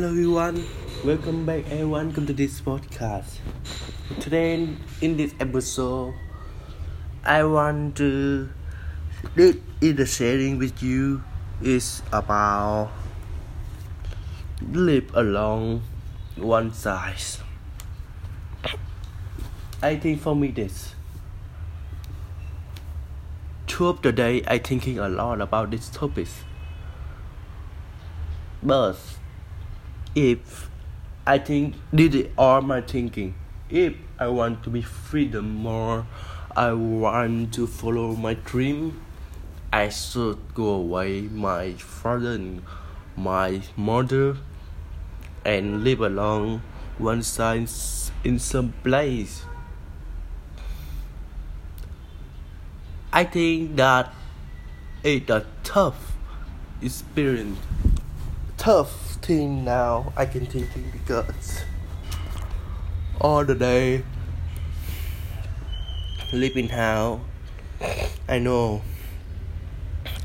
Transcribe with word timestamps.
Hello 0.00 0.10
everyone, 0.10 0.66
welcome 1.04 1.46
back 1.46 1.70
everyone, 1.70 2.06
welcome 2.06 2.26
to 2.26 2.32
this 2.32 2.60
podcast. 2.60 3.38
Today 4.18 4.68
in 5.00 5.16
this 5.16 5.32
episode, 5.38 6.14
I 7.22 7.44
want 7.44 7.94
to 7.98 8.48
do 9.36 9.54
the 9.78 10.04
sharing 10.04 10.58
with 10.58 10.82
you 10.82 11.22
is 11.62 12.02
about 12.12 12.90
live 14.72 15.14
along 15.14 15.84
one 16.34 16.74
size. 16.74 17.38
I 19.80 19.94
think 19.94 20.20
for 20.20 20.34
me 20.34 20.48
this 20.48 20.96
throughout 23.68 24.02
the 24.02 24.10
day 24.10 24.42
I 24.48 24.58
thinking 24.58 24.98
a 24.98 25.08
lot 25.08 25.40
about 25.40 25.70
this 25.70 25.88
topic. 25.88 26.26
But 28.60 28.98
if 30.14 30.70
I 31.26 31.38
think 31.38 31.74
this 31.92 32.14
is 32.14 32.28
all 32.36 32.60
my 32.60 32.80
thinking. 32.80 33.34
If 33.70 33.94
I 34.18 34.28
want 34.28 34.62
to 34.64 34.70
be 34.70 34.82
freedom 34.82 35.54
more, 35.54 36.06
I 36.56 36.72
want 36.72 37.54
to 37.54 37.66
follow 37.66 38.14
my 38.14 38.34
dream. 38.34 39.00
I 39.72 39.88
should 39.88 40.38
go 40.54 40.68
away 40.74 41.22
my 41.22 41.72
father 41.72 42.32
and 42.32 42.62
my 43.16 43.62
mother 43.76 44.36
and 45.44 45.82
live 45.82 46.00
along 46.00 46.62
one 46.98 47.22
side 47.22 47.68
in 48.22 48.38
some 48.38 48.72
place. 48.84 49.44
I 53.12 53.24
think 53.24 53.76
that 53.76 54.12
it's 55.02 55.30
a 55.30 55.46
tough 55.62 56.12
experience 56.82 57.58
tough 58.64 59.20
thing 59.20 59.62
now 59.62 60.10
I 60.16 60.24
can 60.24 60.46
think 60.46 60.72
because 60.90 61.64
all 63.20 63.44
the 63.44 63.54
day 63.54 64.02
living 66.32 66.70
how 66.70 67.20
I 68.26 68.38
know 68.38 68.80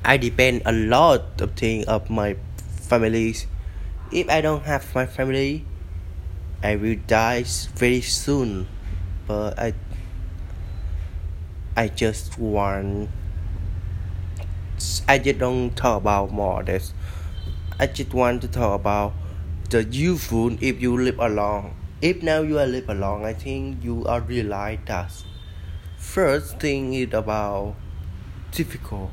I 0.05 0.15
depend 0.15 0.61
a 0.65 0.71
lot 0.71 1.41
of 1.41 1.51
things 1.59 1.83
of 1.87 2.09
my 2.09 2.37
families. 2.87 3.45
If 4.09 4.29
I 4.29 4.39
don't 4.39 4.63
have 4.63 4.95
my 4.95 5.05
family, 5.05 5.65
I 6.63 6.77
will 6.77 6.95
die 7.07 7.43
very 7.75 7.99
soon. 7.99 8.69
But 9.27 9.59
I 9.59 9.73
I 11.75 11.89
just 11.89 12.39
want 12.39 13.09
I 15.09 15.17
just 15.19 15.39
don't 15.39 15.75
talk 15.75 15.99
about 15.99 16.31
more 16.31 16.63
this 16.63 16.93
I 17.81 17.87
just 17.87 18.13
want 18.13 18.41
to 18.41 18.49
talk 18.49 18.81
about 18.81 19.13
the 19.69 19.85
useful 19.85 20.51
if 20.59 20.81
you 20.81 21.01
live 21.01 21.17
alone. 21.17 21.75
If 22.01 22.21
now 22.21 22.41
you 22.41 22.59
are 22.59 22.67
live 22.67 22.89
alone, 22.89 23.23
I 23.23 23.31
think 23.31 23.81
you 23.81 24.03
are 24.03 24.19
realize 24.19 24.79
that 24.87 25.13
first 25.95 26.59
thing 26.59 26.93
is 26.93 27.13
about 27.13 27.75
difficult. 28.51 29.11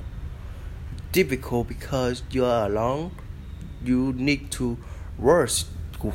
Difficult 1.12 1.68
because 1.68 2.24
you 2.32 2.44
are 2.44 2.66
alone. 2.66 3.12
You 3.84 4.12
need 4.14 4.50
to 4.58 4.76
work, 5.16 5.50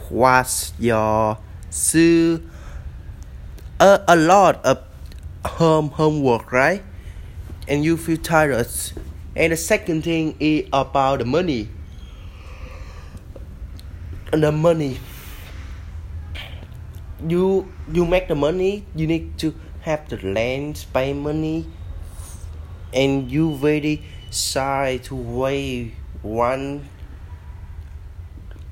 wash 0.09 0.77
your 0.77 1.37
shoe, 1.71 2.43
a, 3.79 4.03
a 4.09 4.17
lot 4.17 4.65
of 4.65 4.83
home 5.45 5.91
homework, 5.91 6.51
right? 6.51 6.83
And 7.69 7.85
you 7.85 7.95
feel 7.95 8.17
tired. 8.17 8.67
And 9.37 9.53
the 9.53 9.57
second 9.57 10.03
thing 10.03 10.35
is 10.41 10.67
about 10.73 11.19
the 11.19 11.25
money 11.25 11.69
the 14.31 14.51
money. 14.51 14.99
You 17.27 17.71
you 17.91 18.05
make 18.05 18.27
the 18.27 18.35
money 18.35 18.83
you 18.95 19.05
need 19.05 19.37
to 19.39 19.53
have 19.81 20.09
the 20.09 20.17
land 20.25 20.85
pay 20.93 21.13
money 21.13 21.65
and 22.93 23.29
you 23.29 23.55
very 23.55 24.01
shy 24.31 24.99
to 25.03 25.15
wait 25.15 25.93
one 26.23 26.89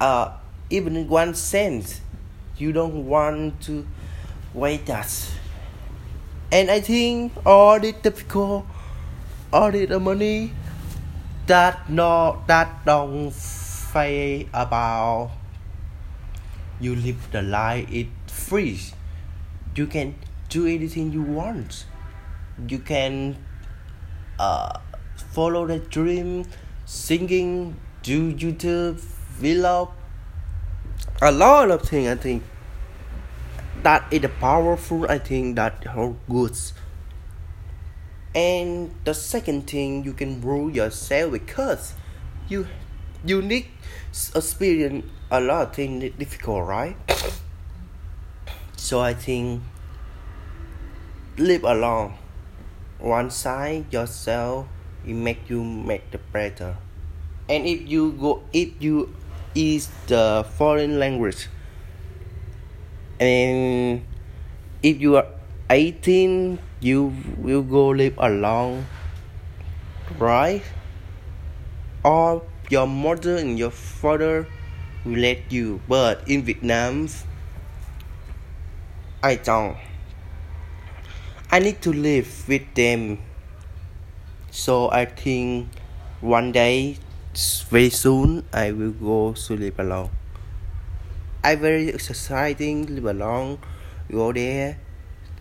uh 0.02 0.32
even 0.70 1.08
one 1.08 1.34
cent. 1.36 2.02
You 2.58 2.72
don't 2.74 3.06
want 3.08 3.62
to 3.64 3.86
wait 4.54 4.86
that. 4.88 5.10
And 6.52 6.72
i 6.72 6.80
think 6.82 7.34
all 7.46 7.80
the 7.80 7.94
typical 7.94 8.66
all 9.54 9.72
the 9.72 10.00
money 10.00 10.52
that 11.48 11.90
no 11.90 12.42
that 12.48 12.86
don't 12.86 13.34
pay 13.94 14.48
about 14.54 15.32
you 16.80 16.96
live 16.96 17.32
the 17.32 17.42
life 17.42 17.90
it 17.92 18.08
free 18.28 18.80
you 19.76 19.88
can 19.88 20.16
do 20.50 20.66
anything 20.68 21.12
you 21.12 21.22
want. 21.22 21.86
You 22.68 22.80
can 22.80 23.38
uh, 24.38 24.80
follow 25.16 25.66
the 25.68 25.80
dream 25.80 26.46
singing 26.86 27.76
do 28.02 28.34
youtube 28.34 29.00
vlog 29.40 29.92
a 31.22 31.32
lot 31.32 31.70
of 31.70 31.82
things 31.84 32.08
i 32.08 32.16
think. 32.16 32.44
That 33.84 34.12
is 34.12 34.24
a 34.24 34.30
powerful 34.30 35.06
i 35.10 35.18
think 35.20 35.56
that 35.56 35.86
are 35.88 36.14
good 36.30 36.58
and 38.36 38.92
the 39.06 39.14
second 39.14 39.68
thing 39.68 40.04
you 40.04 40.14
can 40.14 40.42
rule 40.42 40.70
yourself 40.70 41.32
because 41.34 41.94
you 42.48 42.68
need 43.42 43.68
experience 44.36 45.06
a 45.32 45.40
lot 45.40 45.68
of 45.68 45.74
things 45.76 46.12
difficult, 46.18 46.68
right? 46.68 46.96
so 48.76 49.02
I 49.02 49.14
think 49.14 49.62
live 51.38 51.64
along 51.64 52.18
one 53.00 53.32
side 53.32 53.88
yourself 53.94 54.68
it 55.08 55.16
make 55.16 55.50
you 55.50 55.64
make 55.64 56.12
the 56.12 56.18
better 56.36 56.76
and 57.48 57.66
if 57.66 57.88
you 57.88 58.12
go 58.12 58.44
if 58.52 58.70
you 58.80 59.16
is 59.56 59.88
the 60.08 60.46
foreign 60.58 61.00
language 61.00 61.48
and 63.20 64.04
if 64.84 65.00
you 65.00 65.16
are 65.16 65.28
18 65.70 66.60
you 66.82 67.16
will 67.38 67.64
go 67.64 67.88
live 67.90 68.16
along 68.18 68.86
right 70.20 70.64
or 72.04 72.44
your 72.70 72.88
mother 72.88 73.38
and 73.38 73.58
your 73.58 73.72
father 73.72 74.48
will 75.04 75.18
let 75.18 75.52
you 75.52 75.82
but 75.88 76.22
in 76.28 76.44
Vietnam 76.44 77.10
I 79.22 79.36
don't. 79.36 79.76
I 81.52 81.60
need 81.60 81.82
to 81.82 81.92
live 81.92 82.48
with 82.48 82.64
them. 82.74 83.20
So 84.50 84.90
I 84.92 85.06
think 85.06 85.68
one 86.22 86.54
day 86.54 86.98
very 87.70 87.90
soon 87.90 88.46
I 88.54 88.72
will 88.72 88.96
go 88.96 89.34
to 89.34 89.56
live 89.58 89.78
alone. 89.78 90.10
I 91.44 91.56
very 91.56 91.90
exciting 91.90 92.96
live 92.96 93.06
alone 93.06 93.60
go 94.12 94.32
there 94.32 94.78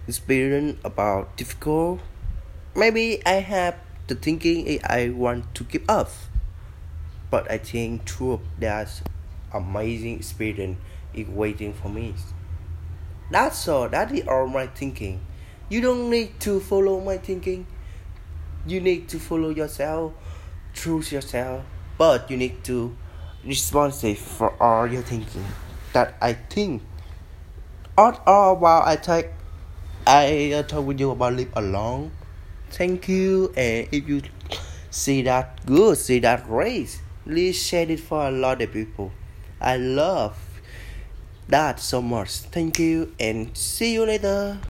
experience 0.09 0.81
about 0.83 1.37
difficult. 1.37 2.00
Maybe 2.75 3.21
I 3.27 3.45
have 3.45 3.77
the 4.09 4.15
thinking 4.15 4.81
I 4.83 5.10
want 5.10 5.55
to 5.55 5.65
give 5.65 5.84
up 5.89 6.10
but 7.31 7.50
I 7.50 7.59
think 7.59 8.05
true 8.05 8.41
that 8.59 8.89
amazing 9.53 10.16
experience 10.16 10.78
is 11.15 11.28
waiting 11.28 11.72
for 11.72 11.89
me. 11.89 12.15
That's 13.31 13.69
all. 13.69 13.89
That 13.89 14.12
is 14.12 14.27
all 14.27 14.47
my 14.47 14.66
thinking. 14.69 15.21
You 15.69 15.81
don't 15.81 16.09
need 16.09 16.41
to 16.41 16.61
follow 16.61 17.00
my 17.00 17.19
thinking. 17.19 17.66
You 18.66 18.81
need 18.81 19.09
to 19.11 19.19
follow 19.19 19.50
yourself, 19.50 20.12
choose 20.72 21.12
yourself, 21.12 21.65
but 21.97 22.31
you 22.31 22.37
need 22.37 22.65
to 22.65 22.97
responsive 23.45 24.19
for 24.19 24.60
all 24.62 24.87
your 24.87 25.03
thinking. 25.03 25.45
That 25.93 26.15
I 26.21 26.33
think. 26.34 26.83
All, 27.97 28.19
all 28.27 28.57
while 28.57 28.83
I 28.84 28.97
take, 28.97 29.28
I 30.07 30.65
talk 30.69 30.86
with 30.86 31.01
you 31.01 31.10
about 31.10 31.34
live 31.34 31.53
alone. 31.57 32.13
Thank 32.71 33.09
you, 33.09 33.53
and 33.57 33.89
if 33.91 34.09
you 34.09 34.22
see 34.91 35.22
that 35.22 35.66
good, 35.66 35.97
see 35.98 36.21
that 36.21 36.48
race 36.48 37.01
please 37.28 37.63
share 37.63 37.91
it 37.91 38.01
for 38.01 38.27
a 38.27 38.30
lot 38.30 38.63
of 38.63 38.72
people. 38.72 39.13
I 39.60 39.77
love 39.77 40.34
that 41.47 41.78
so 41.78 42.01
much. 42.01 42.30
Thank 42.30 42.78
you 42.78 43.13
and 43.21 43.54
see 43.54 43.92
you 43.92 44.07
later. 44.07 44.59